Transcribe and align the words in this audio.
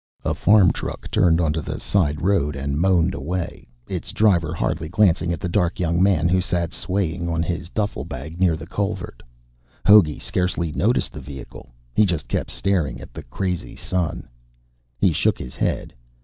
A 0.25 0.33
farm 0.33 0.73
truck 0.73 1.11
turned 1.11 1.39
onto 1.39 1.61
the 1.61 1.79
side 1.79 2.23
road 2.23 2.55
and 2.55 2.79
moaned 2.81 3.13
away, 3.13 3.67
its 3.87 4.11
driver 4.11 4.51
hardly 4.51 4.89
glancing 4.89 5.31
at 5.31 5.39
the 5.39 5.47
dark 5.47 5.79
young 5.79 6.01
man 6.01 6.27
who 6.27 6.41
sat 6.41 6.73
swaying 6.73 7.29
on 7.29 7.43
his 7.43 7.69
duffle 7.69 8.03
bag 8.03 8.39
near 8.39 8.57
the 8.57 8.65
culvert. 8.65 9.21
Hogey 9.85 10.17
scarcely 10.17 10.71
noticed 10.71 11.13
the 11.13 11.21
vehicle. 11.21 11.71
He 11.93 12.07
just 12.07 12.27
kept 12.27 12.49
staring 12.49 12.99
at 12.99 13.13
the 13.13 13.21
crazy 13.21 13.75
sun. 13.75 14.27
He 14.97 15.11
shook 15.13 15.37
his 15.37 15.55
head. 15.55 15.93